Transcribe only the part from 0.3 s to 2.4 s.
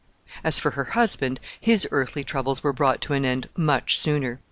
As for her husband, his earthly